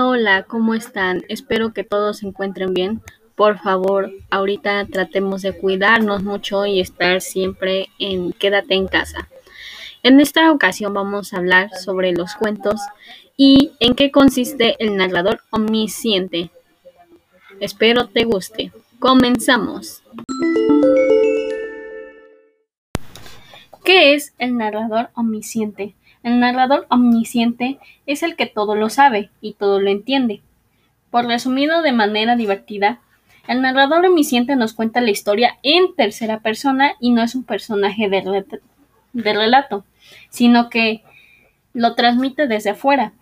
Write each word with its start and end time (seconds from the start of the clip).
Hola, 0.00 0.44
¿cómo 0.44 0.72
están? 0.72 1.22
Espero 1.28 1.74
que 1.74 1.84
todos 1.84 2.18
se 2.18 2.26
encuentren 2.26 2.72
bien. 2.72 3.02
Por 3.34 3.58
favor, 3.58 4.10
ahorita 4.30 4.86
tratemos 4.86 5.42
de 5.42 5.52
cuidarnos 5.52 6.22
mucho 6.22 6.64
y 6.64 6.80
estar 6.80 7.20
siempre 7.20 7.88
en 7.98 8.32
quédate 8.32 8.74
en 8.74 8.88
casa. 8.88 9.28
En 10.02 10.18
esta 10.18 10.50
ocasión 10.50 10.94
vamos 10.94 11.34
a 11.34 11.38
hablar 11.38 11.70
sobre 11.74 12.12
los 12.12 12.34
cuentos 12.36 12.80
y 13.36 13.72
en 13.80 13.94
qué 13.94 14.10
consiste 14.10 14.76
el 14.78 14.96
narrador 14.96 15.40
omnisciente. 15.50 16.50
Espero 17.60 18.08
te 18.08 18.24
guste. 18.24 18.72
Comenzamos. 18.98 20.02
¿Qué 23.84 24.14
es 24.14 24.32
el 24.38 24.56
narrador 24.56 25.10
omnisciente? 25.14 25.94
El 26.22 26.40
narrador 26.40 26.86
omnisciente 26.88 27.78
es 28.06 28.22
el 28.22 28.36
que 28.36 28.46
todo 28.46 28.74
lo 28.74 28.88
sabe 28.90 29.30
y 29.40 29.54
todo 29.54 29.80
lo 29.80 29.90
entiende. 29.90 30.40
Por 31.10 31.26
resumido 31.26 31.82
de 31.82 31.92
manera 31.92 32.36
divertida, 32.36 33.00
el 33.48 33.60
narrador 33.60 34.06
omnisciente 34.06 34.54
nos 34.54 34.72
cuenta 34.72 35.00
la 35.00 35.10
historia 35.10 35.58
en 35.62 35.94
tercera 35.96 36.40
persona 36.40 36.92
y 37.00 37.10
no 37.10 37.22
es 37.22 37.34
un 37.34 37.44
personaje 37.44 38.08
de, 38.08 38.44
de 39.12 39.32
relato, 39.32 39.84
sino 40.30 40.70
que 40.70 41.02
lo 41.74 41.94
transmite 41.94 42.46
desde 42.46 42.70
afuera. 42.70 43.12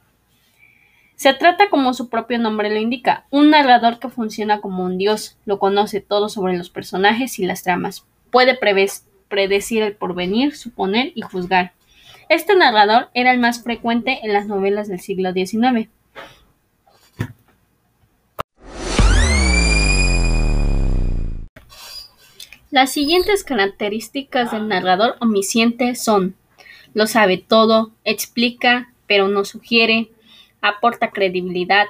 Se 1.16 1.34
trata, 1.34 1.68
como 1.68 1.92
su 1.94 2.08
propio 2.08 2.38
nombre 2.38 2.70
lo 2.70 2.78
indica, 2.78 3.26
un 3.30 3.50
narrador 3.50 3.98
que 3.98 4.08
funciona 4.08 4.60
como 4.60 4.84
un 4.84 4.96
dios, 4.96 5.36
lo 5.44 5.58
conoce 5.58 6.00
todo 6.00 6.28
sobre 6.28 6.56
los 6.56 6.70
personajes 6.70 7.38
y 7.38 7.44
las 7.44 7.62
tramas, 7.62 8.06
puede 8.30 8.58
predecir 9.28 9.82
el 9.82 9.96
porvenir, 9.96 10.56
suponer 10.56 11.12
y 11.14 11.20
juzgar. 11.20 11.72
Este 12.30 12.54
narrador 12.54 13.08
era 13.12 13.32
el 13.32 13.40
más 13.40 13.64
frecuente 13.64 14.20
en 14.22 14.32
las 14.32 14.46
novelas 14.46 14.86
del 14.86 15.00
siglo 15.00 15.32
XIX. 15.32 15.88
Las 22.70 22.92
siguientes 22.92 23.42
características 23.42 24.52
del 24.52 24.68
narrador 24.68 25.16
omnisciente 25.18 25.96
son 25.96 26.36
lo 26.94 27.08
sabe 27.08 27.36
todo, 27.36 27.90
explica 28.04 28.92
pero 29.08 29.26
no 29.26 29.44
sugiere, 29.44 30.10
aporta 30.60 31.10
credibilidad, 31.10 31.88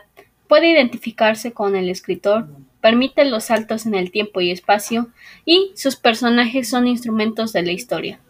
puede 0.49 0.71
identificarse 0.71 1.53
con 1.53 1.77
el 1.77 1.91
escritor, 1.91 2.49
permite 2.81 3.27
los 3.27 3.45
saltos 3.45 3.85
en 3.85 3.95
el 3.95 4.11
tiempo 4.11 4.41
y 4.41 4.51
espacio 4.51 5.11
y 5.45 5.73
sus 5.75 5.97
personajes 5.97 6.67
son 6.67 6.87
instrumentos 6.87 7.53
de 7.53 7.63
la 7.63 7.73
historia. 7.73 8.21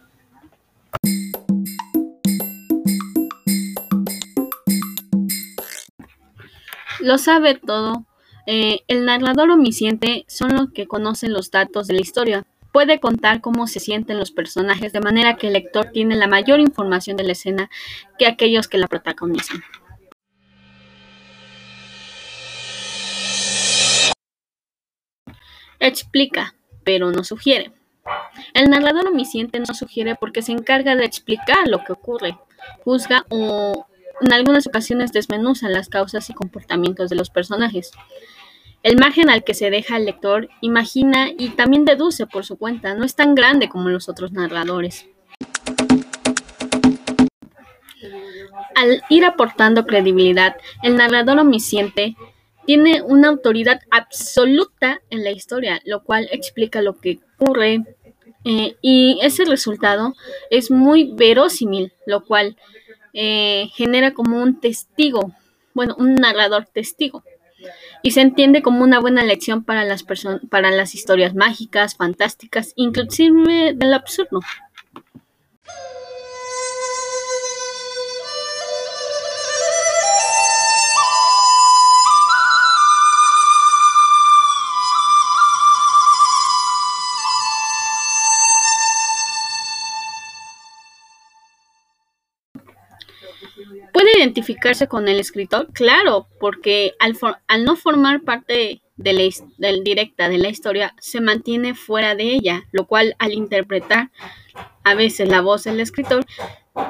Lo 7.01 7.17
sabe 7.17 7.55
todo. 7.55 8.05
Eh, 8.45 8.81
el 8.87 9.05
narrador 9.05 9.49
omnisciente 9.49 10.23
son 10.27 10.55
los 10.55 10.71
que 10.71 10.87
conocen 10.87 11.33
los 11.33 11.49
datos 11.49 11.87
de 11.87 11.95
la 11.95 12.01
historia. 12.01 12.45
Puede 12.71 12.99
contar 12.99 13.41
cómo 13.41 13.65
se 13.67 13.79
sienten 13.79 14.19
los 14.19 14.31
personajes 14.31 14.93
de 14.93 15.01
manera 15.01 15.35
que 15.35 15.47
el 15.47 15.53
lector 15.53 15.87
tiene 15.91 16.15
la 16.15 16.27
mayor 16.27 16.59
información 16.59 17.17
de 17.17 17.23
la 17.23 17.31
escena 17.31 17.69
que 18.19 18.27
aquellos 18.27 18.67
que 18.67 18.77
la 18.77 18.87
protagonizan. 18.87 19.61
Explica, 25.79 26.53
pero 26.83 27.11
no 27.11 27.23
sugiere. 27.23 27.71
El 28.53 28.69
narrador 28.69 29.07
omnisciente 29.07 29.59
no 29.59 29.73
sugiere 29.73 30.15
porque 30.15 30.43
se 30.43 30.51
encarga 30.51 30.95
de 30.95 31.05
explicar 31.05 31.67
lo 31.67 31.83
que 31.83 31.93
ocurre, 31.93 32.37
juzga 32.83 33.25
o 33.29 33.87
en 34.21 34.31
algunas 34.33 34.67
ocasiones 34.67 35.11
desmenuza 35.11 35.69
las 35.69 35.89
causas 35.89 36.29
y 36.29 36.33
comportamientos 36.33 37.09
de 37.09 37.15
los 37.15 37.29
personajes. 37.29 37.91
El 38.83 38.97
margen 38.97 39.29
al 39.29 39.43
que 39.43 39.53
se 39.53 39.69
deja 39.69 39.97
el 39.97 40.05
lector 40.05 40.49
imagina 40.61 41.29
y 41.37 41.49
también 41.49 41.85
deduce 41.85 42.25
por 42.27 42.45
su 42.45 42.57
cuenta 42.57 42.93
no 42.93 43.03
es 43.03 43.15
tan 43.15 43.35
grande 43.35 43.69
como 43.69 43.89
los 43.89 44.09
otros 44.09 44.31
narradores. 44.31 45.07
Al 48.75 49.03
ir 49.09 49.25
aportando 49.25 49.85
credibilidad, 49.85 50.55
el 50.81 50.95
narrador 50.95 51.37
omnisciente 51.39 52.15
tiene 52.65 53.01
una 53.01 53.27
autoridad 53.27 53.81
absoluta 53.91 55.01
en 55.09 55.23
la 55.23 55.31
historia, 55.31 55.81
lo 55.85 56.03
cual 56.03 56.27
explica 56.31 56.81
lo 56.81 56.99
que 56.99 57.19
ocurre 57.37 57.83
eh, 58.43 58.75
y 58.81 59.19
ese 59.21 59.45
resultado 59.45 60.15
es 60.49 60.71
muy 60.71 61.11
verosímil, 61.13 61.93
lo 62.07 62.25
cual 62.25 62.55
eh, 63.13 63.69
genera 63.73 64.13
como 64.13 64.41
un 64.41 64.59
testigo, 64.59 65.31
bueno, 65.73 65.95
un 65.97 66.15
narrador 66.15 66.65
testigo. 66.65 67.23
Y 68.03 68.11
se 68.11 68.21
entiende 68.21 68.63
como 68.63 68.83
una 68.83 68.99
buena 68.99 69.23
lección 69.23 69.63
para 69.63 69.85
las, 69.85 70.03
para 70.49 70.71
las 70.71 70.95
historias 70.95 71.35
mágicas, 71.35 71.95
fantásticas, 71.95 72.73
inclusive 72.75 73.73
del 73.73 73.93
absurdo. 73.93 74.39
¿Puede 93.93 94.17
identificarse 94.17 94.87
con 94.87 95.07
el 95.07 95.19
escritor? 95.19 95.67
Claro, 95.73 96.27
porque 96.39 96.93
al, 96.99 97.63
no 97.63 97.75
formar 97.75 98.21
parte 98.21 98.81
de 98.97 99.13
la, 99.57 99.71
directa 99.83 100.29
de 100.29 100.37
la 100.37 100.49
historia, 100.49 100.95
se 100.99 101.21
mantiene 101.21 101.75
fuera 101.75 102.15
de 102.15 102.23
ella, 102.23 102.63
lo 102.71 102.85
cual 102.85 103.15
al 103.19 103.33
interpretar 103.33 104.11
a 104.83 104.95
veces 104.95 105.29
la 105.29 105.41
voz 105.41 105.63
del 105.63 105.79
escritor, 105.79 106.25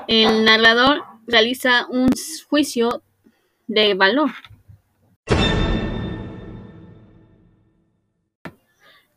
el 0.07 0.45
narrador 0.45 1.03
realiza 1.27 1.87
un 1.89 2.09
juicio 2.49 3.03
de 3.67 3.93
valor. 3.93 4.31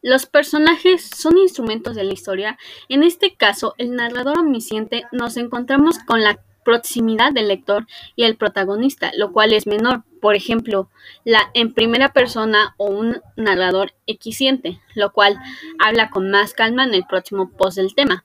Los 0.02 0.26
personajes 0.26 1.08
son 1.16 1.38
instrumentos 1.38 1.96
de 1.96 2.04
la 2.04 2.12
historia. 2.12 2.58
En 2.90 3.02
este 3.02 3.36
caso, 3.36 3.74
el 3.78 3.96
narrador 3.96 4.38
omnisciente 4.38 5.04
nos 5.12 5.38
encontramos 5.38 5.98
con 6.00 6.22
la 6.22 6.38
proximidad 6.64 7.32
del 7.32 7.48
lector 7.48 7.86
y 8.16 8.24
el 8.24 8.36
protagonista, 8.36 9.12
lo 9.16 9.32
cual 9.32 9.52
es 9.52 9.66
menor. 9.66 10.02
Por 10.20 10.34
ejemplo, 10.34 10.88
la 11.24 11.50
en 11.54 11.74
primera 11.74 12.12
persona 12.12 12.74
o 12.78 12.86
un 12.86 13.20
narrador 13.36 13.92
equiciente, 14.06 14.80
lo 14.94 15.12
cual 15.12 15.38
habla 15.78 16.10
con 16.10 16.30
más 16.30 16.54
calma 16.54 16.84
en 16.84 16.94
el 16.94 17.06
próximo 17.06 17.50
post 17.50 17.76
del 17.76 17.94
tema. 17.94 18.24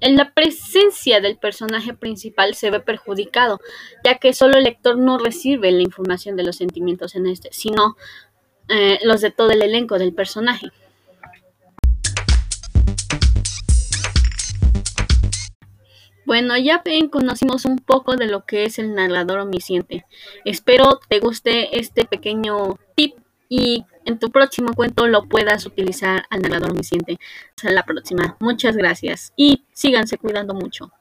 En 0.00 0.16
la 0.16 0.32
presencia 0.32 1.20
del 1.20 1.36
personaje 1.36 1.92
principal 1.92 2.54
se 2.54 2.70
ve 2.70 2.80
perjudicado, 2.80 3.60
ya 4.02 4.14
que 4.14 4.32
solo 4.32 4.56
el 4.56 4.64
lector 4.64 4.96
no 4.96 5.18
recibe 5.18 5.70
la 5.72 5.82
información 5.82 6.36
de 6.36 6.44
los 6.44 6.56
sentimientos 6.56 7.14
en 7.14 7.26
este, 7.26 7.50
sino 7.52 7.96
eh, 8.68 8.98
los 9.02 9.20
de 9.20 9.30
todo 9.30 9.50
el 9.50 9.62
elenco 9.62 9.98
del 9.98 10.14
personaje. 10.14 10.70
Bueno, 16.30 16.56
ya 16.56 16.84
conocimos 17.10 17.64
un 17.64 17.78
poco 17.78 18.14
de 18.14 18.28
lo 18.28 18.44
que 18.46 18.64
es 18.64 18.78
el 18.78 18.94
narrador 18.94 19.40
omnisciente. 19.40 20.06
Espero 20.44 21.00
te 21.08 21.18
guste 21.18 21.80
este 21.80 22.04
pequeño 22.04 22.78
tip 22.94 23.16
y 23.48 23.84
en 24.04 24.20
tu 24.20 24.30
próximo 24.30 24.74
cuento 24.74 25.08
lo 25.08 25.24
puedas 25.24 25.66
utilizar 25.66 26.26
al 26.30 26.42
narrador 26.42 26.70
omnisciente. 26.70 27.18
Hasta 27.56 27.72
la 27.72 27.82
próxima. 27.82 28.36
Muchas 28.38 28.76
gracias 28.76 29.32
y 29.34 29.64
síganse 29.72 30.18
cuidando 30.18 30.54
mucho. 30.54 30.92